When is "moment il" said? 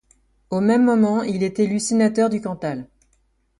0.83-1.43